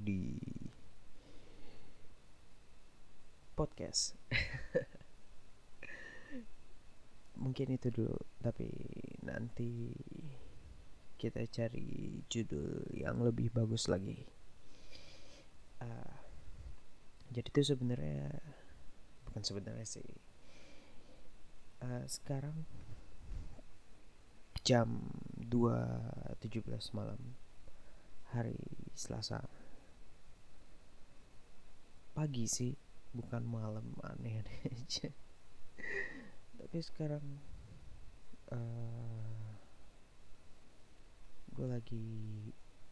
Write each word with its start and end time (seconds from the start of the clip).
Di 0.00 0.40
podcast. 3.52 4.16
Mungkin 7.42 7.76
itu 7.76 7.92
dulu, 7.92 8.16
tapi 8.40 8.68
nanti 9.26 9.92
kita 11.20 11.44
cari 11.46 12.18
judul 12.26 12.88
yang 12.96 13.20
lebih 13.20 13.52
bagus 13.52 13.86
lagi. 13.86 14.24
Uh, 15.82 16.14
jadi 17.30 17.48
itu 17.50 17.62
sebenarnya 17.74 18.40
bukan 19.28 19.42
sebenarnya 19.44 19.86
sih. 19.86 20.08
Uh, 21.82 22.06
sekarang 22.06 22.64
jam 24.62 25.10
2.17 25.42 26.62
malam 26.94 27.18
hari 28.30 28.54
Selasa 28.94 29.42
pagi 32.12 32.44
sih 32.44 32.72
bukan 33.12 33.44
malam 33.44 33.96
aneh-aneh 34.04 34.60
aja. 34.72 35.08
Tapi 36.60 36.78
sekarang 36.80 37.24
uh, 38.52 38.56
eh, 38.56 39.52
gue 41.52 41.66
lagi 41.68 42.08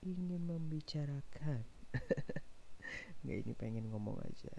ingin 0.04 0.44
membicarakan. 0.48 1.64
Nggak 3.24 3.38
ini 3.44 3.52
pengen 3.56 3.88
ngomong 3.92 4.20
aja. 4.24 4.56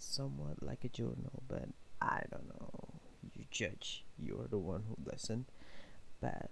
Somewhat 0.00 0.64
like 0.64 0.84
a 0.84 0.92
journal 0.92 1.44
but 1.44 1.68
I 2.00 2.24
don't 2.32 2.48
know. 2.48 3.00
You 3.36 3.44
judge 3.52 4.04
you're 4.16 4.48
the 4.48 4.60
one 4.60 4.88
who 4.88 4.96
listen 5.04 5.44
bad 6.20 6.48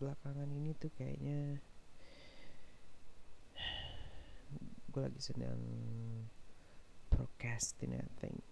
belakangan 0.00 0.48
ini 0.48 0.72
tuh 0.80 0.88
kayaknya 0.96 1.60
gue 4.90 5.06
lagi 5.06 5.22
sedang 5.22 5.62
procrastinating 7.06 8.42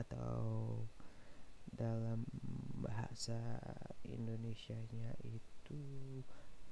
atau 0.00 0.80
dalam 1.68 2.24
bahasa 2.80 3.36
Indonesia-nya 4.08 5.12
itu 5.28 5.84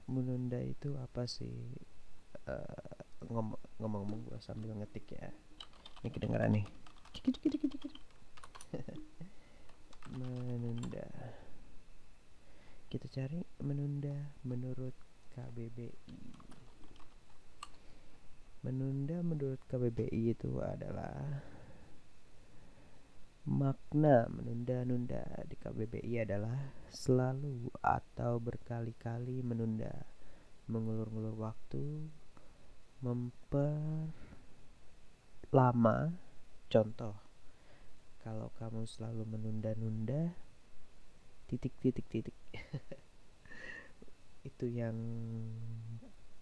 Menunda 0.07 0.59
itu 0.63 0.95
apa 0.99 1.27
sih? 1.27 1.75
Uh, 2.47 2.90
ngomong-ngomong 3.29 4.25
gue 4.25 4.39
sambil 4.41 4.73
ngetik 4.77 5.05
ya. 5.13 5.29
Ini 6.01 6.09
kedengaran 6.09 6.57
nih. 6.57 6.65
Menunda. 10.17 11.07
Kita 12.91 13.07
cari 13.07 13.39
menunda 13.63 14.35
menurut 14.43 14.95
KBBI 15.31 15.95
menunda 18.61 19.25
menurut 19.25 19.57
KBBI 19.65 20.37
itu 20.37 20.61
adalah 20.61 21.41
Makna 23.41 24.29
menunda-nunda 24.29 25.25
di 25.49 25.57
KBBI 25.57 26.29
adalah 26.29 26.61
selalu 26.93 27.73
atau 27.81 28.37
berkali-kali 28.37 29.41
menunda, 29.41 30.05
mengulur-ngulur 30.69 31.33
waktu, 31.41 32.05
memperlama. 33.01 34.13
Contoh, 36.71 37.19
kalau 38.23 38.47
kamu 38.55 38.87
selalu 38.87 39.27
menunda-nunda, 39.27 40.31
titik-titik-titik. 41.51 42.37
Itu 44.49 44.71
yang 44.71 44.95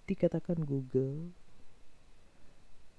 dikatakan 0.09 0.65
Google 0.65 1.29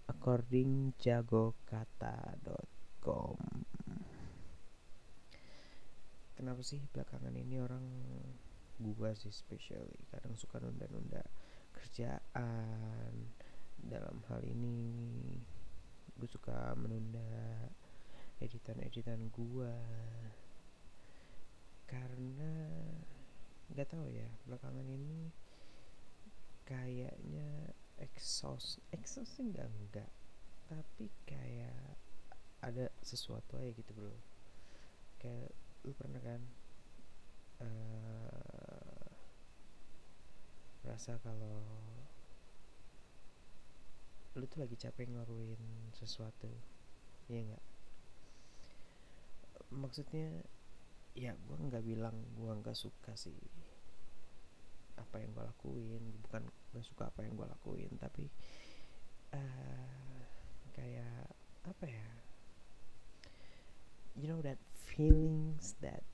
according 0.06 0.94
jagokata.com 0.98 3.38
kenapa 6.38 6.62
sih 6.62 6.78
belakangan 6.94 7.34
ini 7.34 7.58
orang 7.58 7.82
gua 8.78 9.10
sih 9.18 9.34
specially 9.34 9.98
kadang 10.14 10.38
suka 10.38 10.62
nunda-nunda 10.62 11.26
kerjaan 11.74 13.34
dalam 13.86 14.20
hal 14.28 14.44
ini 14.44 14.76
gue 16.20 16.28
suka 16.28 16.76
menunda 16.76 17.68
editan-editan 18.40 19.28
gua. 19.32 19.72
Karena 21.84 22.52
nggak 23.70 23.88
tahu 23.88 24.06
ya 24.10 24.26
belakangan 24.48 24.86
ini 24.88 25.30
kayaknya 26.66 27.70
exhaust 28.02 28.82
exhaust 28.90 29.38
enggak 29.38 29.70
enggak 29.70 30.10
tapi 30.66 31.06
kayak 31.22 31.98
ada 32.62 32.88
sesuatu 33.02 33.58
aja 33.60 33.70
gitu 33.74 33.90
bro. 33.92 34.14
Kayak 35.20 35.52
lu 35.84 35.92
pernah 35.96 36.20
kan 36.20 36.40
uh, 37.64 39.08
rasa 40.84 41.18
kalau 41.20 41.64
lu 44.38 44.44
tuh 44.46 44.62
lagi 44.62 44.76
capek 44.78 45.10
ngelakuin 45.10 45.62
sesuatu 45.94 46.50
ya 47.26 47.42
enggak 47.42 47.64
maksudnya 49.70 50.42
ya 51.14 51.34
gue 51.34 51.56
nggak 51.58 51.82
bilang 51.82 52.14
gue 52.38 52.50
nggak 52.50 52.78
suka 52.78 53.14
sih 53.18 53.34
apa 54.98 55.16
yang 55.18 55.32
gue 55.34 55.42
lakuin 55.42 56.02
bukan 56.22 56.42
gak 56.76 56.86
suka 56.86 57.08
apa 57.08 57.26
yang 57.26 57.34
gue 57.34 57.46
lakuin 57.48 57.90
tapi 57.98 58.30
uh, 59.34 60.20
kayak 60.76 61.26
apa 61.66 61.84
ya? 61.86 62.08
You 64.18 64.28
know 64.28 64.42
that 64.42 64.58
feelings 64.90 65.78
that 65.80 66.04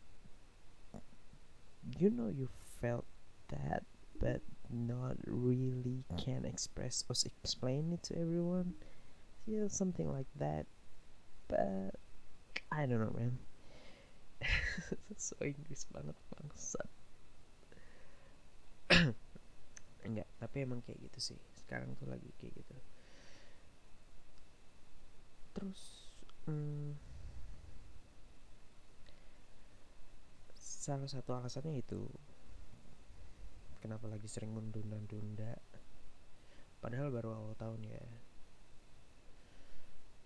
you 1.99 2.11
know 2.11 2.29
you 2.29 2.49
felt 2.79 3.07
that 3.49 3.83
but 4.19 4.41
not 4.71 5.17
really 5.27 6.05
can 6.17 6.45
express 6.45 7.05
or 7.09 7.15
explain 7.43 7.93
it 7.93 8.03
to 8.05 8.19
everyone. 8.19 8.75
Yeah 9.47 9.69
something 9.69 10.11
like 10.11 10.27
that. 10.39 10.67
But 11.49 11.95
I 12.73 12.87
don't 12.87 13.01
know 13.01 13.15
man. 13.17 13.39
So 15.17 15.37
Inggris 15.41 15.87
banget 15.89 16.17
bangsat. 16.35 16.89
Enggak 20.07 20.29
tapi 20.43 20.57
emang 20.67 20.83
kayak 20.85 21.01
gitu 21.09 21.33
sih. 21.33 21.39
Sekarang 21.57 21.95
tuh 21.97 22.11
lagi 22.11 22.29
kayak 22.37 22.59
gitu. 22.61 22.77
Terus 25.57 25.81
hmm, 26.45 26.93
salah 30.87 31.09
satu 31.11 31.35
alasannya 31.35 31.83
itu 31.83 32.07
kenapa 33.81 34.09
lagi 34.09 34.29
sering 34.29 34.53
menunda-nunda 34.53 35.57
padahal 36.87 37.11
baru 37.11 37.35
awal 37.35 37.55
tahun 37.59 37.83
ya. 37.83 38.07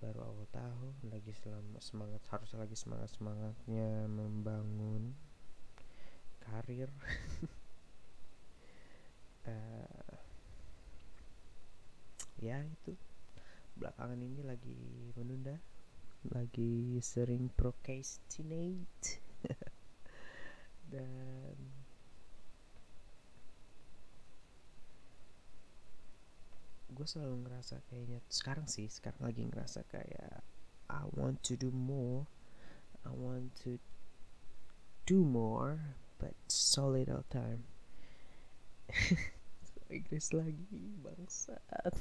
Baru 0.01 0.21
awal 0.25 0.45
tahun 0.53 0.95
lagi 1.09 1.33
selama 1.33 1.81
semangat 1.81 2.21
harus 2.33 2.53
lagi 2.57 2.77
semangat 2.77 3.09
semangatnya 3.17 4.09
membangun 4.09 5.17
karir. 6.45 6.93
Uh, 9.49 10.17
ya 12.49 12.61
itu. 12.65 12.93
Belakangan 13.81 14.21
ini 14.21 14.41
lagi 14.45 15.13
menunda 15.17 15.57
lagi 16.29 17.01
sering 17.01 17.49
procrastinate. 17.57 19.25
Dan 20.93 21.80
gue 27.01 27.09
selalu 27.09 27.49
ngerasa 27.49 27.81
kayaknya 27.89 28.21
sekarang 28.29 28.69
sih 28.69 28.85
sekarang 28.85 29.25
lagi 29.25 29.49
ngerasa 29.49 29.89
kayak 29.89 30.45
I 30.93 31.09
want 31.17 31.41
to 31.49 31.57
do 31.57 31.73
more 31.73 32.29
I 33.09 33.17
want 33.17 33.57
to 33.65 33.81
do 35.09 35.25
more 35.25 35.97
but 36.21 36.37
so 36.47 36.93
little 36.93 37.25
time. 37.33 37.65
Inggris 39.91 40.31
lagi 40.37 41.01
bangsat. 41.01 41.95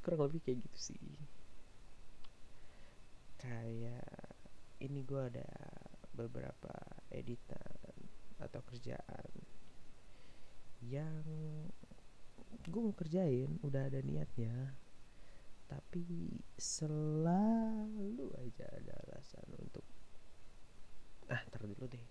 Kurang 0.00 0.20
lebih 0.30 0.40
kayak 0.40 0.62
gitu 0.64 0.94
sih. 0.94 1.04
Kayak 3.42 4.08
ini 4.80 5.02
gue 5.04 5.20
ada 5.20 5.50
beberapa 6.16 6.72
editan 7.12 7.92
atau 8.40 8.64
kerjaan 8.64 9.28
yang 10.84 11.24
gue 12.70 12.80
mau 12.80 12.96
kerjain 12.96 13.60
udah 13.64 13.88
ada 13.88 14.00
niatnya. 14.00 14.76
Tapi 15.70 16.34
selalu 16.58 18.26
aja 18.34 18.66
ada 18.74 18.94
alasan 19.06 19.46
untuk 19.54 19.86
ah 21.30 21.38
ntar 21.46 21.62
dulu 21.62 21.86
deh. 21.86 22.06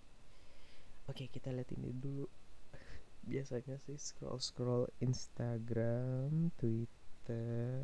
Oke 1.11 1.27
kita 1.27 1.51
lihat 1.51 1.67
ini 1.75 1.91
dulu. 1.91 2.23
Biasanya 3.29 3.75
sih 3.83 3.99
scroll 3.99 4.39
scroll 4.39 4.87
Instagram 5.03 6.55
Twitter 6.55 7.83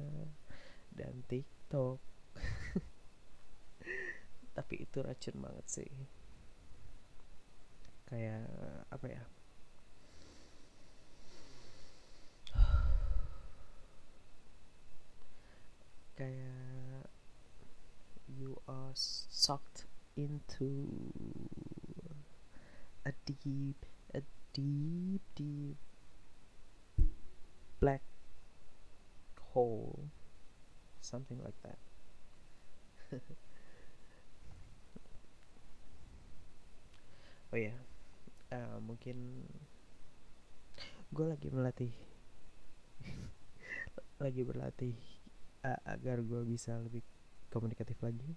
dan 0.96 1.14
TikTok. 1.28 2.00
Tapi 4.56 4.76
itu 4.80 4.98
racun 5.04 5.36
banget 5.44 5.66
sih. 5.68 5.92
Kayak 8.08 8.48
apa 8.88 9.08
ya 9.12 9.24
kayak 16.16 17.12
you 18.32 18.56
are 18.72 18.96
sucked 19.46 19.86
into 20.18 20.68
a 23.06 23.12
deep 23.26 23.86
a 24.14 24.22
deep 24.54 25.22
deep 25.36 25.78
black 27.80 28.02
hole. 29.54 30.10
Something 31.02 31.40
like 31.44 31.60
that. 31.62 31.78
Oh 37.54 37.62
ya 37.64 37.72
uh, 38.52 38.78
mungkin 38.84 39.48
gue 41.16 41.26
lagi 41.26 41.48
melatih 41.56 41.94
lagi 44.24 44.42
berlatih 44.44 44.96
uh, 45.64 45.80
agar 45.88 46.20
gue 46.20 46.42
bisa 46.44 46.76
lebih 46.84 47.00
komunikatif 47.48 47.96
lagi 48.04 48.36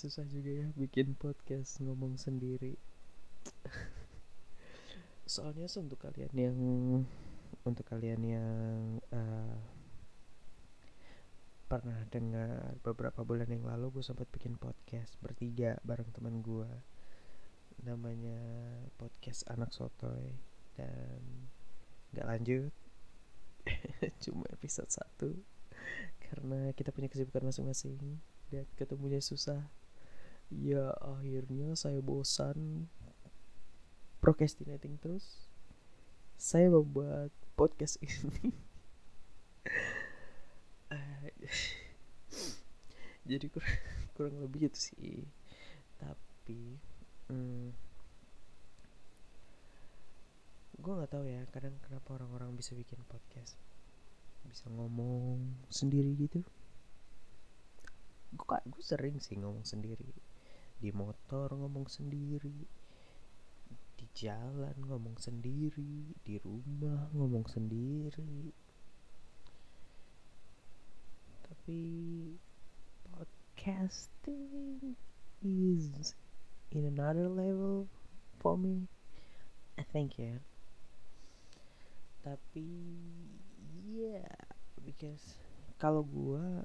susah 0.00 0.24
juga 0.32 0.48
ya 0.48 0.68
bikin 0.80 1.12
podcast 1.12 1.76
ngomong 1.84 2.16
sendiri. 2.16 2.80
Soalnya 5.28 5.68
untuk 5.76 6.00
kalian 6.00 6.32
yang 6.32 6.58
untuk 7.68 7.84
kalian 7.84 8.22
yang 8.24 8.96
uh, 9.12 9.60
pernah 11.68 12.00
dengar 12.08 12.80
beberapa 12.80 13.20
bulan 13.28 13.52
yang 13.52 13.68
lalu 13.68 14.00
gue 14.00 14.04
sempat 14.06 14.24
bikin 14.32 14.56
podcast 14.56 15.20
bertiga 15.20 15.76
bareng 15.84 16.08
teman 16.16 16.40
gue 16.40 16.70
namanya 17.84 18.40
podcast 18.96 19.44
anak 19.52 19.68
sotoy. 19.76 20.32
Dan 20.80 21.50
nggak 22.16 22.24
lanjut. 22.24 22.72
Cuma 24.24 24.48
episode 24.48 24.88
satu 24.88 25.36
karena 26.30 26.70
kita 26.78 26.94
punya 26.94 27.10
kesibukan 27.10 27.50
masing-masing. 27.50 28.22
Dan 28.54 28.62
ketemunya 28.78 29.18
susah. 29.18 29.66
Ya 30.50 30.94
akhirnya 31.02 31.74
saya 31.74 31.98
bosan 31.98 32.86
procrastinating 34.22 34.94
terus. 35.02 35.50
Saya 36.38 36.70
membuat 36.70 37.34
podcast 37.58 37.98
ini. 37.98 38.54
Jadi 43.30 43.46
kurang, 43.50 43.78
kurang 44.14 44.36
lebih 44.38 44.70
itu 44.70 44.94
sih. 44.94 45.26
Tapi 45.98 46.78
hmm, 47.28 47.74
gue 50.80 50.92
nggak 50.96 51.12
tahu 51.12 51.28
ya 51.28 51.44
kadang 51.52 51.76
kenapa 51.84 52.16
orang-orang 52.16 52.56
bisa 52.56 52.72
bikin 52.72 52.96
podcast 53.04 53.60
bisa 54.46 54.66
ngomong 54.70 55.66
sendiri 55.68 56.14
gitu. 56.16 56.40
Gue 58.32 58.58
gue 58.64 58.84
sering 58.84 59.18
sih 59.18 59.36
ngomong 59.36 59.66
sendiri. 59.66 60.08
Di 60.80 60.90
motor 60.94 61.52
ngomong 61.52 61.90
sendiri 61.90 62.56
di 64.00 64.06
jalan 64.16 64.76
ngomong 64.88 65.20
sendiri 65.20 66.16
di 66.24 66.40
rumah 66.40 67.12
ngomong 67.12 67.44
sendiri. 67.44 68.54
Tapi 71.44 71.80
podcasting 73.04 74.96
is 75.42 76.14
in 76.70 76.86
another 76.86 77.28
level 77.28 77.88
for 78.38 78.56
me 78.56 78.86
I 79.78 79.82
think 79.82 80.18
ya 80.20 80.36
yeah. 80.36 80.40
tapi 82.20 82.68
yeah, 83.90 84.38
because 84.86 85.34
kalau 85.82 86.06
gua 86.06 86.62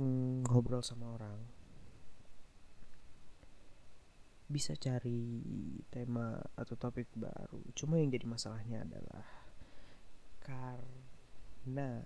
mm, 0.00 0.48
ngobrol 0.48 0.80
sama 0.80 1.12
orang 1.12 1.36
bisa 4.48 4.72
cari 4.80 5.44
tema 5.92 6.40
atau 6.56 6.72
topik 6.72 7.12
baru. 7.12 7.60
Cuma 7.76 8.00
yang 8.00 8.08
jadi 8.08 8.24
masalahnya 8.24 8.80
adalah 8.80 9.28
karena 10.40 12.00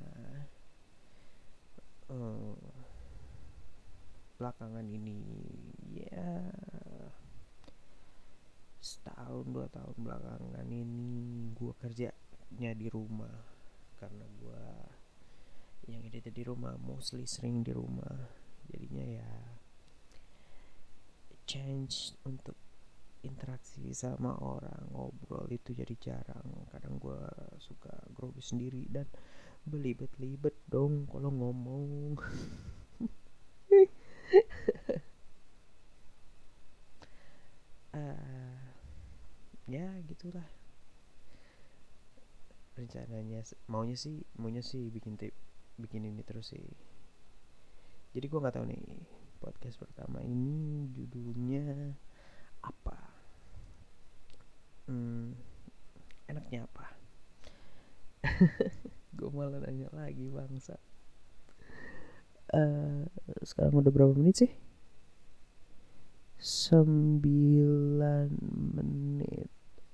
uh, 2.11 2.59
belakangan 4.43 4.83
ini 4.91 5.23
ya 5.95 6.51
setahun 8.83 9.47
dua 9.47 9.71
tahun 9.71 9.95
belakangan 9.95 10.67
ini 10.67 11.55
gue 11.55 11.73
kerjanya 11.79 12.71
di 12.75 12.91
rumah 12.91 13.52
karena 14.03 14.27
gue 14.43 14.63
yang 15.87 16.03
edit 16.03 16.35
di 16.35 16.43
rumah 16.43 16.75
mostly 16.83 17.23
sering 17.23 17.63
di 17.63 17.71
rumah. 17.71 18.27
Jadinya 18.67 19.07
ya 19.07 19.31
change 21.47 22.19
untuk 22.27 22.59
interaksi 23.23 23.95
sama 23.95 24.35
orang 24.43 24.91
ngobrol 24.91 25.47
itu 25.55 25.71
jadi 25.71 25.95
jarang. 26.03 26.67
Kadang 26.75 26.99
gue 26.99 27.23
suka 27.63 27.95
grogi 28.11 28.43
sendiri 28.43 28.91
dan 28.91 29.07
belibet-libet 29.63 30.59
dong 30.67 31.07
kalau 31.07 31.31
ngomong. 31.31 32.19
Uh, 37.95 38.59
ya 39.79 39.87
gitulah 40.11 40.62
rencananya 42.73 43.45
maunya 43.69 43.97
sih 43.99 44.25
maunya 44.41 44.65
sih 44.65 44.89
bikin 44.89 45.21
tip 45.21 45.37
bikin 45.77 46.05
ini 46.09 46.23
terus 46.25 46.53
sih. 46.53 46.65
Jadi 48.13 48.27
gue 48.29 48.41
nggak 48.41 48.55
tahu 48.61 48.67
nih 48.69 48.85
podcast 49.41 49.81
pertama 49.81 50.21
ini 50.23 50.87
judulnya 50.93 51.97
apa? 52.63 52.99
Hmm, 54.87 55.35
enaknya 56.29 56.69
apa? 56.69 56.85
Gue 59.17 59.31
malah 59.33 59.63
nanya 59.65 59.89
lagi 59.95 60.29
bangsa. 60.29 60.77
Uh, 62.53 63.09
sekarang 63.41 63.81
udah 63.81 63.91
berapa 63.91 64.13
menit 64.13 64.45
sih? 64.45 64.53
Sembilan 66.43 68.29
menit 68.77 69.49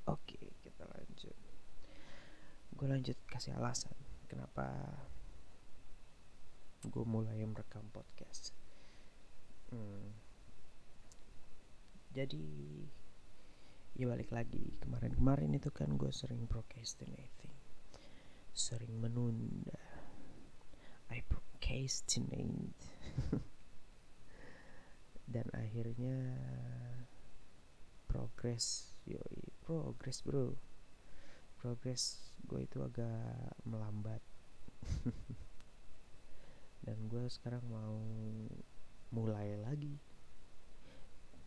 oke 0.09 0.41
kita 0.65 0.85
lanjut 0.89 1.37
gue 2.79 2.87
lanjut 2.87 3.19
kasih 3.27 3.59
alasan 3.59 3.91
kenapa 4.31 4.71
gue 6.87 7.03
mulai 7.03 7.43
merekam 7.43 7.83
podcast. 7.91 8.55
Hmm. 9.69 10.15
jadi 12.15 12.47
ya 13.99 14.07
balik 14.07 14.31
lagi. 14.31 14.79
Kemarin-kemarin 14.79 15.59
itu 15.59 15.75
kan 15.75 15.91
gue 15.99 16.15
sering 16.15 16.47
procrastinating. 16.47 17.51
Sering 18.55 18.95
menunda. 18.95 19.83
I 21.11 21.27
procrastinate. 21.27 22.79
Dan 25.35 25.51
akhirnya 25.51 26.39
progress 28.07 28.95
yoi. 29.03 29.51
Progress 29.67 30.23
bro 30.23 30.68
progress 31.59 32.33
gue 32.47 32.63
itu 32.63 32.79
agak 32.81 33.59
melambat. 33.67 34.23
Dan 36.87 37.11
gue 37.11 37.27
sekarang 37.27 37.67
mau 37.67 37.99
mulai 39.11 39.59
lagi 39.59 39.99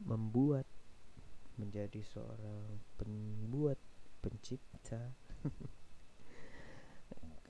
membuat 0.03 0.67
menjadi 1.55 2.03
seorang 2.03 2.83
pembuat 2.99 3.79
pencipta. 4.19 5.15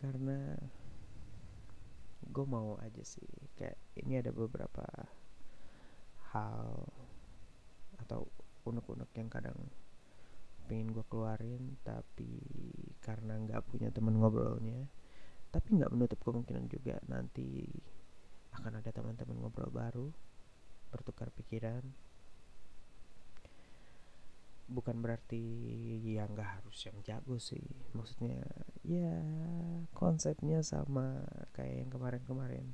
Karena 0.02 0.56
gue 2.32 2.46
mau 2.48 2.80
aja 2.80 3.04
sih 3.04 3.28
kayak 3.60 3.76
ini 4.00 4.24
ada 4.24 4.32
beberapa 4.32 4.88
hal 6.32 6.88
atau 8.00 8.32
unek-unek 8.64 9.12
yang 9.20 9.28
kadang 9.28 9.58
pengen 10.72 10.96
gue 10.96 11.04
keluarin 11.12 11.76
tapi 11.84 12.40
karena 13.04 13.36
nggak 13.36 13.68
punya 13.68 13.92
teman 13.92 14.16
ngobrolnya 14.16 14.88
tapi 15.52 15.76
nggak 15.76 15.92
menutup 15.92 16.20
kemungkinan 16.24 16.72
juga 16.72 16.96
nanti 17.12 17.68
akan 18.56 18.80
ada 18.80 18.92
teman-teman 18.96 19.36
ngobrol 19.36 19.68
baru 19.68 20.08
bertukar 20.92 21.32
pikiran. 21.32 21.84
Bukan 24.72 25.04
berarti 25.04 25.44
ya 26.16 26.24
nggak 26.32 26.64
harus 26.64 26.88
yang 26.88 26.98
jago 27.04 27.36
sih 27.36 27.64
maksudnya 27.92 28.40
ya 28.88 29.20
konsepnya 29.92 30.64
sama 30.64 31.28
kayak 31.52 31.84
yang 31.84 31.92
kemarin-kemarin. 31.92 32.72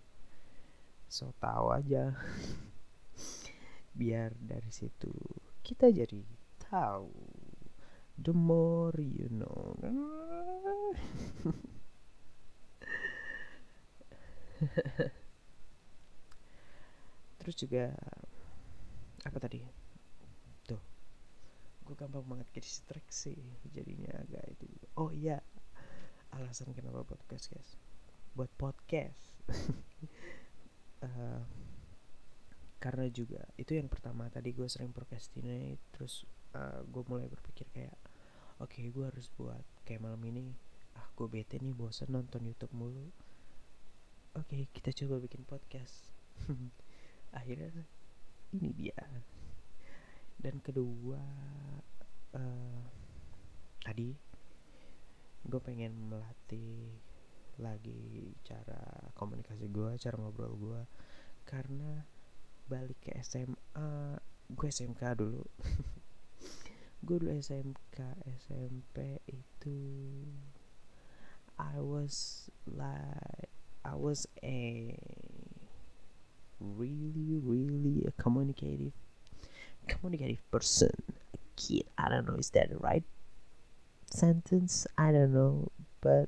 So 1.09 1.33
tahu 1.41 1.73
aja. 1.73 2.13
Biar 3.97 4.37
dari 4.37 4.69
situ 4.69 5.09
kita 5.65 5.89
jadi 5.89 6.21
tahu 6.61 7.26
the 8.17 8.33
more 8.33 8.93
you 8.97 9.29
know. 9.29 9.77
Terus 17.37 17.55
juga 17.55 17.93
apa 19.23 19.37
tadi? 19.37 19.61
Tuh 20.65 20.81
gue 21.85 21.95
gampang 21.95 22.25
banget 22.27 22.51
ke 22.51 22.59
distraksi 22.59 23.37
jadinya 23.71 24.11
agak 24.19 24.43
itu 24.51 24.67
oh 24.99 25.07
iya 25.15 25.39
alasan 26.35 26.75
kenapa 26.75 27.05
podcast 27.07 27.53
guys? 27.53 27.77
Buat 28.35 28.51
podcast. 28.59 29.31
Uh, 30.99 31.41
karena 32.83 33.09
juga 33.09 33.41
itu 33.57 33.73
yang 33.73 33.89
pertama 33.89 34.29
tadi 34.29 34.53
gue 34.53 34.69
sering 34.69 34.93
procrastinate 34.93 35.81
terus 35.97 36.23
uh, 36.53 36.85
gue 36.85 37.03
mulai 37.09 37.25
berpikir 37.25 37.65
kayak 37.73 37.97
oke 38.57 38.73
okay, 38.73 38.89
gue 38.89 39.05
harus 39.05 39.29
buat 39.37 39.63
kayak 39.85 40.01
malam 40.01 40.21
ini. 40.25 40.53
Ah 40.97 41.05
gue 41.13 41.27
bete 41.29 41.61
nih 41.61 41.73
bosan 41.77 42.13
nonton 42.13 42.45
YouTube 42.45 42.73
mulu. 42.73 43.09
Oke 44.37 44.53
okay, 44.53 44.61
kita 44.73 44.93
coba 45.05 45.21
bikin 45.21 45.45
podcast. 45.45 46.13
Akhirnya 47.37 47.85
ini 48.53 48.69
dia. 48.73 48.97
Dan 50.37 50.61
kedua 50.61 51.21
uh, 52.37 52.81
tadi 53.81 54.13
gue 55.47 55.61
pengen 55.63 55.95
melatih 56.11 56.97
lagi 57.57 58.35
cara 58.45 59.09
komunikasi 59.17 59.65
gue 59.71 59.97
cara 59.97 60.15
ngobrol 60.19 60.53
gue 60.59 60.81
karena 61.47 62.05
balik 62.69 62.99
ke 63.01 63.15
SMA 63.23 64.19
gue 64.51 64.67
SMK 64.69 65.01
dulu 65.17 65.41
gue 67.07 67.23
dulu 67.23 67.31
SMK 67.39 68.19
SMP 68.43 69.23
itu 69.31 69.79
I 71.55 71.79
was 71.79 72.47
like 72.67 73.47
I 73.87 73.95
was 73.95 74.27
a 74.43 74.91
really 76.59 77.39
really 77.39 78.03
a 78.03 78.11
communicative 78.19 78.91
communicative 79.87 80.43
person 80.51 80.91
a 81.31 81.39
kid. 81.55 81.87
I 81.95 82.11
don't 82.11 82.27
know 82.27 82.35
is 82.35 82.51
that 82.51 82.75
the 82.75 82.77
right 82.83 83.07
sentence? 84.11 84.83
I 84.99 85.15
don't 85.15 85.31
know 85.31 85.71
but 86.03 86.27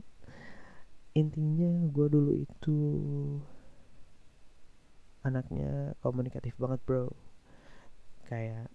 intinya 1.12 1.92
gue 1.92 2.08
dulu 2.08 2.32
itu 2.40 2.78
anaknya 5.28 5.92
komunikatif 6.00 6.56
banget 6.56 6.80
bro. 6.88 7.12
Kayak 8.32 8.72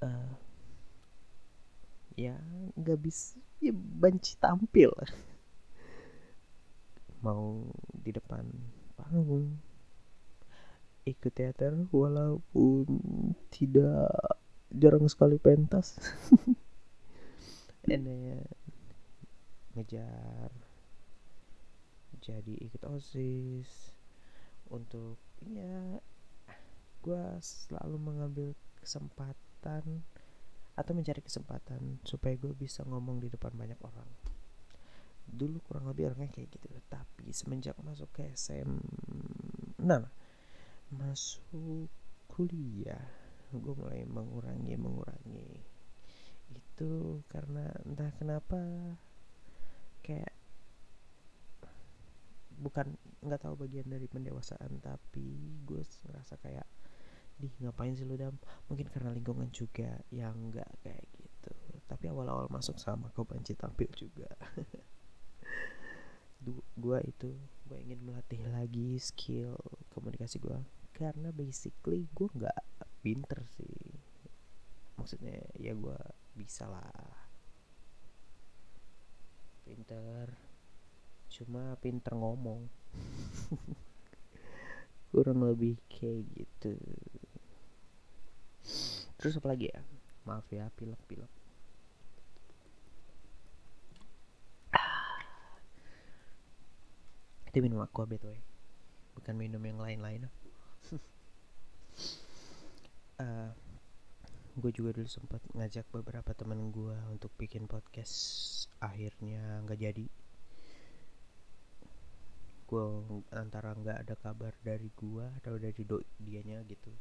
uh, 0.00 0.47
ya 2.18 2.34
nggak 2.74 2.98
bisa 2.98 3.38
ya 3.62 3.70
benci 3.70 4.34
tampil. 4.42 4.90
Mau 7.24 7.70
di 7.94 8.10
depan 8.10 8.42
panggung 8.98 9.54
ikut 11.06 11.32
teater 11.32 11.72
walaupun 11.94 12.84
tidak 13.54 14.10
jarang 14.74 15.06
sekali 15.06 15.38
pentas. 15.38 15.94
Dan 17.88 18.04
ngejar 19.78 20.50
jadi 22.18 22.54
ikut 22.66 22.82
osis. 22.90 23.94
Untuk 24.68 25.16
ya 25.48 26.02
gue 27.00 27.24
selalu 27.40 27.96
mengambil 27.96 28.48
kesempatan 28.82 30.04
atau 30.78 30.94
mencari 30.94 31.18
kesempatan 31.18 31.98
supaya 32.06 32.38
gue 32.38 32.54
bisa 32.54 32.86
ngomong 32.86 33.18
di 33.18 33.26
depan 33.26 33.50
banyak 33.50 33.82
orang. 33.82 34.06
Dulu 35.26 35.58
kurang 35.66 35.90
lebih 35.90 36.14
orangnya 36.14 36.30
kayak 36.30 36.54
gitu. 36.54 36.70
Tapi 36.86 37.34
semenjak 37.34 37.74
masuk 37.82 38.14
ke 38.14 38.30
SM 38.30 38.70
nah 39.78 40.02
masuk 40.90 41.86
kuliah 42.26 43.02
gue 43.50 43.74
mulai 43.74 44.06
mengurangi 44.06 44.78
mengurangi. 44.78 45.50
Itu 46.54 47.20
karena 47.26 47.74
entah 47.82 48.14
kenapa 48.14 48.60
kayak 50.06 50.30
bukan 52.58 52.98
nggak 53.22 53.42
tahu 53.42 53.54
bagian 53.66 53.86
dari 53.86 54.10
pendewasaan 54.10 54.82
tapi 54.82 55.62
gue 55.62 55.82
ngerasa 56.10 56.34
kayak 56.42 56.66
di 57.38 57.48
ngapain 57.62 57.94
sih 57.94 58.04
lu 58.04 58.18
dam? 58.18 58.34
Mungkin 58.66 58.90
karena 58.90 59.14
lingkungan 59.14 59.48
juga 59.54 60.02
yang 60.10 60.50
nggak 60.50 60.82
kayak 60.82 61.06
gitu. 61.14 61.52
Tapi 61.86 62.04
awal-awal 62.10 62.50
masuk 62.50 62.76
sama 62.76 63.08
gue 63.14 63.24
benci 63.24 63.54
tampil 63.54 63.88
juga. 63.94 64.28
Gue 66.78 67.02
itu 67.02 67.34
gue 67.66 67.78
ingin 67.82 68.00
melatih 68.08 68.40
lagi 68.48 68.96
skill 69.02 69.58
komunikasi 69.90 70.38
gue 70.38 70.56
karena 70.94 71.34
basically 71.34 72.06
gue 72.14 72.30
nggak 72.30 72.58
pinter 73.02 73.42
sih. 73.58 73.78
Maksudnya 74.98 75.38
ya 75.58 75.74
gue 75.74 75.98
bisa 76.34 76.66
lah. 76.66 77.14
Pinter. 79.62 80.26
Cuma 81.30 81.76
pinter 81.78 82.14
ngomong. 82.14 82.66
Kurang 85.12 85.40
lebih 85.46 85.78
kayak 85.86 86.24
gitu 86.34 86.74
terus 89.18 89.36
apa 89.36 89.50
lagi 89.50 89.68
ya? 89.68 89.82
Maaf 90.24 90.46
ya 90.48 90.70
pilek 90.78 91.02
pilek. 91.10 91.32
Itu 97.48 97.58
minum 97.64 97.82
aqua 97.82 98.06
btw 98.06 98.38
bukan 99.18 99.34
minum 99.34 99.62
yang 99.66 99.82
lain-lain. 99.82 100.22
Uh, 103.18 103.50
gue 104.54 104.70
juga 104.70 104.94
dulu 104.94 105.10
sempat 105.10 105.42
ngajak 105.50 105.90
beberapa 105.90 106.30
teman 106.38 106.70
gue 106.70 106.94
untuk 107.10 107.34
bikin 107.34 107.66
podcast. 107.66 108.14
Akhirnya 108.78 109.58
nggak 109.66 109.74
jadi. 109.74 110.06
Gue 112.70 112.84
antara 113.34 113.74
nggak 113.74 114.06
ada 114.06 114.14
kabar 114.14 114.54
dari 114.62 114.94
gue 114.94 115.26
atau 115.42 115.58
dari 115.58 115.82
do 115.82 115.98
dianya 116.22 116.62
gitu 116.62 116.94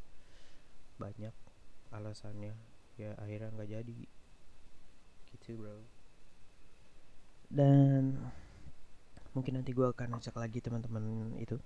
banyak 0.97 1.46
alasannya. 1.93 2.53
Ya 2.97 3.13
akhirnya 3.21 3.53
nggak 3.53 3.71
jadi. 3.71 3.99
Gitu 5.31 5.59
bro. 5.59 5.83
Dan 7.47 8.19
mungkin 9.31 9.61
nanti 9.61 9.71
gue 9.71 9.87
akan 9.87 10.17
ajak 10.19 10.35
lagi 10.35 10.59
teman-teman 10.59 11.37
itu. 11.39 11.61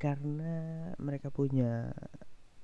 Karena 0.00 0.90
mereka 0.96 1.28
punya 1.28 1.92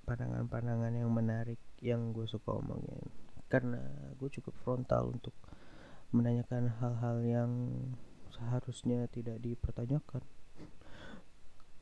pandangan-pandangan 0.08 0.94
yang 0.96 1.10
menarik 1.12 1.60
yang 1.84 2.14
gue 2.16 2.24
suka 2.24 2.56
omongin. 2.56 3.04
Karena 3.52 3.82
gue 4.16 4.30
cukup 4.40 4.54
frontal 4.64 5.12
untuk 5.12 5.36
menanyakan 6.14 6.72
hal-hal 6.80 7.16
yang 7.26 7.52
seharusnya 8.32 9.04
tidak 9.12 9.42
dipertanyakan. 9.44 10.24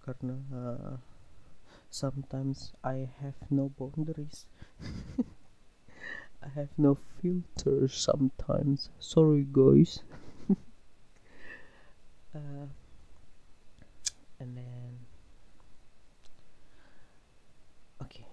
Karena 0.02 0.37
uh, 0.52 0.97
sometimes 1.95 2.75
I 2.83 3.07
have 3.23 3.39
no 3.51 3.71
boundaries. 3.79 4.47
I 6.43 6.49
have 6.59 6.71
no 6.77 6.99
filter 6.99 7.87
sometimes. 7.87 8.91
Sorry 8.99 9.47
guys. 9.47 10.03
Uh, 12.35 12.67
and 14.43 14.59
then 14.59 15.07
oke 18.03 18.11
okay. 18.11 18.27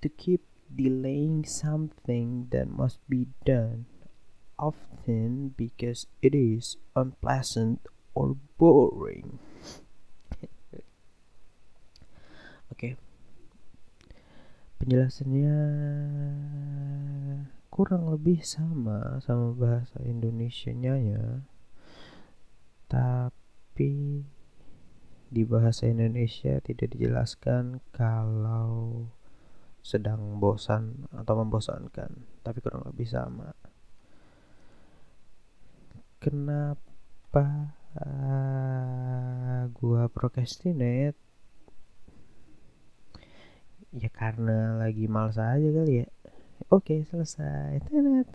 to 0.00 0.08
keep 0.08 0.40
delaying 0.70 1.44
something 1.44 2.46
that 2.54 2.70
must 2.70 3.02
be 3.08 3.26
done 3.44 3.86
often 4.60 5.54
because 5.56 6.06
it 6.22 6.34
is 6.34 6.76
unpleasant 6.94 7.80
or 8.14 8.36
boring. 8.58 9.38
Oke. 12.70 12.72
Okay. 12.72 12.96
Penjelasannya 14.80 15.56
kurang 17.68 18.08
lebih 18.08 18.40
sama 18.40 19.20
sama 19.20 19.52
bahasa 19.52 20.00
Indonesianya 20.00 20.96
ya. 20.96 21.24
Tapi 22.88 24.24
di 25.30 25.42
bahasa 25.44 25.84
Indonesia 25.84 26.58
tidak 26.64 26.96
dijelaskan 26.96 27.84
kalau 27.92 29.06
sedang 29.84 30.40
bosan 30.40 31.06
atau 31.12 31.38
membosankan, 31.38 32.26
tapi 32.40 32.58
kurang 32.64 32.88
lebih 32.88 33.04
sama. 33.04 33.52
Kenapa 36.24 37.76
uh, 38.00 39.68
gua 39.76 40.08
procrastinate? 40.08 41.29
Ya 43.90 44.06
karena 44.06 44.78
lagi 44.78 45.10
males 45.10 45.34
aja 45.34 45.66
kali 45.66 46.06
ya. 46.06 46.08
Oke, 46.70 47.02
selesai. 47.02 47.82
enggak, 47.90 48.30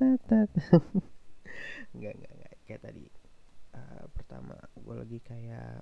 enggak, 1.96 2.32
enggak. 2.36 2.54
Kayak 2.68 2.82
tadi 2.92 3.06
uh, 3.76 4.04
pertama 4.12 4.56
gue 4.76 4.96
lagi 5.00 5.20
kayak 5.24 5.80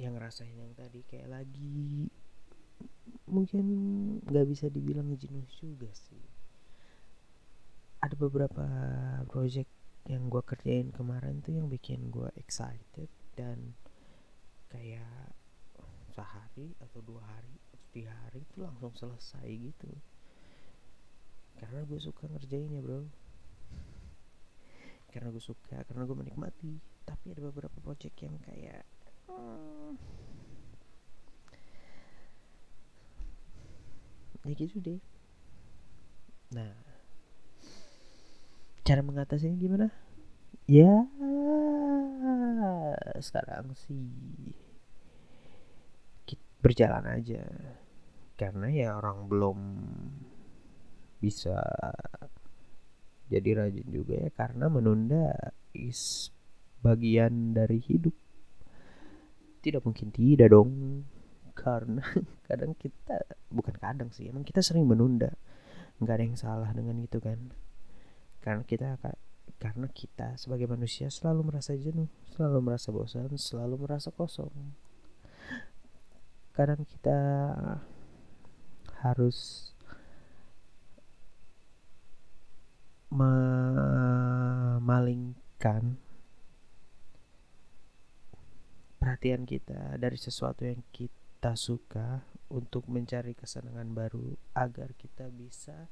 yang 0.00 0.16
ngerasain 0.18 0.56
yang 0.56 0.74
tadi 0.74 1.06
kayak 1.06 1.30
lagi 1.30 2.10
mungkin 3.30 3.66
nggak 4.26 4.46
bisa 4.50 4.66
dibilang 4.66 5.14
jenuh 5.14 5.46
juga 5.54 5.86
sih 5.94 6.18
ada 8.02 8.12
beberapa 8.18 8.66
project 9.30 9.70
yang 10.04 10.28
gue 10.28 10.42
kerjain 10.44 10.92
kemarin 10.92 11.40
tuh 11.40 11.56
yang 11.56 11.70
bikin 11.70 12.12
gue 12.12 12.28
excited 12.36 13.08
dan 13.38 13.72
kayak 14.74 15.30
sehari 16.10 16.74
atau 16.82 16.98
dua 17.06 17.22
hari 17.22 17.54
atau 17.70 17.86
tiga 17.94 18.10
hari 18.26 18.42
itu 18.42 18.58
langsung 18.58 18.90
selesai 18.98 19.46
gitu. 19.46 19.90
Karena 21.54 21.86
gue 21.86 21.98
suka 22.02 22.26
ngerjainnya 22.26 22.82
bro. 22.82 23.06
Karena 25.14 25.30
gue 25.30 25.42
suka 25.42 25.86
karena 25.86 26.02
gue 26.02 26.16
menikmati. 26.18 26.82
Tapi 27.06 27.30
ada 27.30 27.46
beberapa 27.46 27.78
project 27.78 28.18
yang 28.18 28.34
kayak 28.42 28.82
hmm, 29.30 29.94
ya 34.42 34.52
gitu 34.58 34.82
deh. 34.82 35.00
Nah 36.50 36.74
cara 38.82 39.00
mengatasinya 39.00 39.54
gimana? 39.54 39.88
Ya 40.66 41.06
sekarang 43.22 43.72
sih 43.86 44.54
berjalan 46.64 47.04
aja. 47.04 47.44
Karena 48.40 48.72
ya 48.72 48.96
orang 48.96 49.28
belum 49.28 49.58
bisa 51.20 51.60
jadi 53.28 53.56
rajin 53.56 53.88
juga 53.88 54.14
ya 54.16 54.30
karena 54.32 54.72
menunda 54.72 55.52
is 55.76 56.32
bagian 56.80 57.52
dari 57.52 57.84
hidup. 57.84 58.16
Tidak 59.60 59.84
mungkin 59.84 60.08
tidak 60.08 60.48
dong. 60.48 61.04
Karena 61.52 62.00
kadang 62.48 62.72
kita 62.72 63.20
bukan 63.52 63.76
kadang 63.76 64.08
sih 64.08 64.32
emang 64.32 64.48
kita 64.48 64.64
sering 64.64 64.88
menunda. 64.88 65.36
Nggak 66.00 66.14
ada 66.16 66.24
yang 66.24 66.38
salah 66.40 66.70
dengan 66.72 66.96
itu 66.96 67.20
kan. 67.20 67.52
Karena 68.40 68.64
kita 68.64 68.96
karena 69.60 69.88
kita 69.88 70.36
sebagai 70.36 70.68
manusia 70.68 71.08
selalu 71.08 71.54
merasa 71.54 71.72
jenuh 71.72 72.10
selalu 72.36 72.58
merasa 72.60 72.92
bosan 72.92 73.32
selalu 73.38 73.86
merasa 73.86 74.12
kosong 74.12 74.52
kadang 76.54 76.86
kita 76.86 77.18
harus 79.02 79.74
memalingkan 83.10 85.98
perhatian 89.02 89.50
kita 89.50 89.98
dari 89.98 90.14
sesuatu 90.14 90.62
yang 90.62 90.78
kita 90.94 91.58
suka 91.58 92.22
untuk 92.46 92.86
mencari 92.86 93.34
kesenangan 93.34 93.90
baru 93.90 94.38
agar 94.54 94.94
kita 94.94 95.34
bisa 95.34 95.90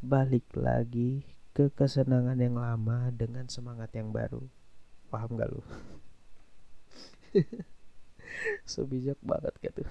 balik 0.00 0.48
lagi 0.56 1.28
ke 1.52 1.68
kesenangan 1.68 2.40
yang 2.40 2.56
lama 2.56 3.12
dengan 3.12 3.44
semangat 3.52 3.92
yang 3.92 4.08
baru. 4.08 4.40
Paham 5.12 5.36
gak 5.36 5.52
lu 5.52 5.60
so 8.64 8.84
bijak 8.88 9.18
banget 9.24 9.54
gitu. 9.60 9.82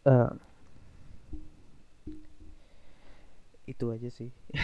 Uh, 0.00 0.32
itu 3.68 3.84
aja 3.92 4.08
sih. 4.08 4.30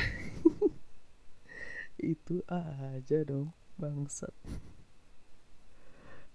Itu 1.97 2.45
aja 2.49 3.19
dong 3.25 3.53
bangsat. 3.81 4.33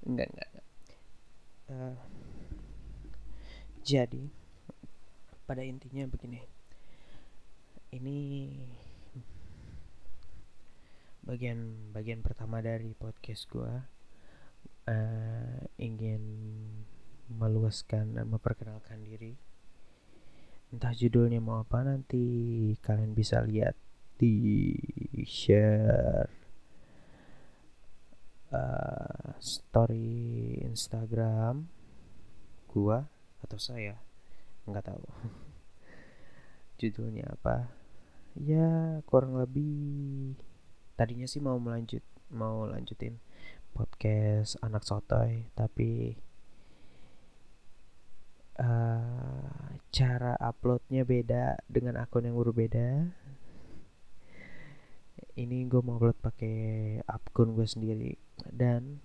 Enggak 0.02 0.30
enggak, 0.34 0.50
enggak. 0.50 0.68
Uh, 1.72 1.98
jadi 3.82 4.30
pada 5.46 5.66
intinya 5.66 6.06
begini. 6.08 6.42
Ini 7.92 8.20
bagian 11.22 11.94
bagian 11.94 12.26
pertama 12.26 12.60
dari 12.66 12.98
podcast 12.98 13.46
gua 13.50 13.86
uh, 14.90 15.62
ingin 15.78 16.24
meluaskan 17.32 18.18
dan 18.18 18.28
memperkenalkan 18.28 19.06
diri. 19.06 19.38
Entah 20.72 20.96
judulnya 20.96 21.44
mau 21.44 21.62
apa 21.62 21.84
nanti 21.84 22.24
kalian 22.80 23.12
bisa 23.12 23.44
lihat 23.44 23.76
di 24.16 24.72
share 25.28 26.32
uh, 28.56 29.36
story 29.42 30.62
Instagram 30.64 31.68
gua 32.72 33.04
atau 33.44 33.60
saya 33.60 34.00
nggak 34.66 34.86
tahu. 34.86 35.06
Judulnya 36.80 37.36
apa? 37.36 37.68
Ya 38.40 39.04
kurang 39.06 39.36
lebih 39.36 40.40
tadinya 41.02 41.26
sih 41.26 41.42
mau 41.42 41.58
melanjut 41.58 42.06
mau 42.30 42.70
lanjutin 42.70 43.18
podcast 43.74 44.62
anak 44.62 44.86
sotoy 44.86 45.50
tapi 45.58 46.14
uh, 48.62 49.82
cara 49.90 50.38
uploadnya 50.38 51.02
beda 51.02 51.58
dengan 51.66 51.98
akun 51.98 52.30
yang 52.30 52.38
berbeda 52.38 53.10
ini 55.42 55.66
gue 55.66 55.82
mau 55.82 55.98
upload 55.98 56.22
pakai 56.22 57.02
akun 57.10 57.58
gue 57.58 57.66
sendiri 57.66 58.14
dan 58.54 59.02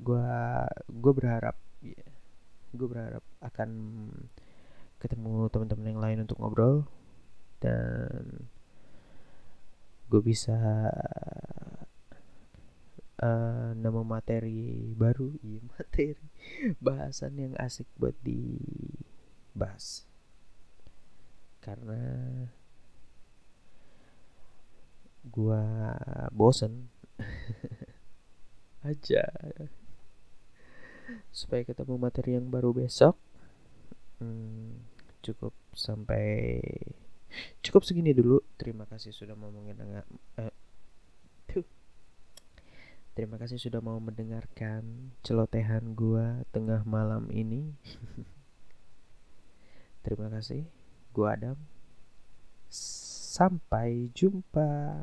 gue 0.00 0.32
gue 0.88 1.12
berharap 1.12 1.56
gue 2.74 2.88
berharap 2.88 3.22
akan 3.44 3.70
ketemu 4.98 5.46
teman-teman 5.52 5.86
yang 5.86 6.00
lain 6.02 6.18
untuk 6.24 6.40
ngobrol 6.42 6.88
dan 7.60 8.48
gue 10.10 10.22
bisa 10.26 10.58
uh, 13.22 13.70
nemu 13.78 14.02
materi 14.02 14.90
baru. 14.98 15.30
Iya 15.38 15.60
materi. 15.72 16.26
Bahasan 16.82 17.38
yang 17.38 17.54
asik 17.56 17.86
buat 17.94 18.18
dibahas. 18.26 20.04
Karena 21.62 22.02
gua 25.30 25.94
bosen. 26.34 26.90
Aja. 28.90 29.30
Supaya 31.30 31.62
ketemu 31.62 31.94
materi 32.00 32.34
yang 32.34 32.50
baru 32.50 32.74
besok 32.74 33.14
hmm, 34.20 34.84
cukup 35.24 35.56
sampai 35.72 36.68
cukup 37.64 37.82
segini 37.86 38.14
dulu. 38.14 38.42
Terima 38.56 38.84
kasih 38.86 39.14
sudah 39.14 39.34
mau 39.34 39.50
mendengar 39.50 40.04
tuh. 41.50 41.66
terima 43.14 43.36
kasih 43.36 43.58
sudah 43.58 43.82
mau 43.82 43.98
mendengarkan 43.98 45.12
celotehan 45.26 45.98
gua 45.98 46.46
tengah 46.54 46.86
malam 46.86 47.26
ini. 47.34 47.74
Terima 50.00 50.32
kasih. 50.32 50.64
Gua 51.12 51.36
Adam. 51.36 51.58
Sampai 52.70 54.08
jumpa 54.16 54.96